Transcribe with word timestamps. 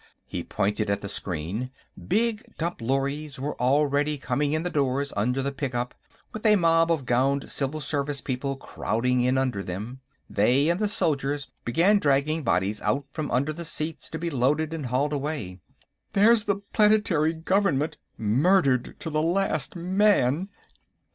He 0.25 0.43
pointed 0.43 0.89
at 0.89 1.01
the 1.01 1.07
screen; 1.07 1.69
big 2.07 2.57
dump 2.57 2.81
lorries 2.81 3.39
were 3.39 3.55
already 3.61 4.17
coming 4.17 4.53
in 4.53 4.63
the 4.63 4.69
doors 4.71 5.13
under 5.15 5.43
the 5.43 5.51
pickup, 5.51 5.93
with 6.33 6.43
a 6.43 6.55
mob 6.55 6.91
of 6.91 7.05
gowned 7.05 7.51
civil 7.51 7.79
service 7.79 8.19
people 8.19 8.55
crowding 8.55 9.21
in 9.21 9.37
under 9.37 9.61
them. 9.61 9.99
They 10.27 10.69
and 10.69 10.79
the 10.79 10.87
soldiers 10.87 11.51
began 11.65 11.99
dragging 11.99 12.41
bodies 12.41 12.81
out 12.81 13.05
from 13.11 13.27
among 13.27 13.45
the 13.45 13.63
seats 13.63 14.09
to 14.09 14.17
be 14.17 14.31
loaded 14.31 14.73
and 14.73 14.87
hauled 14.87 15.13
away. 15.13 15.59
"There's 16.13 16.45
the 16.45 16.55
planetary 16.73 17.33
government, 17.35 17.97
murdered 18.17 18.95
to 19.01 19.11
the 19.11 19.21
last 19.21 19.75
man!" 19.75 20.49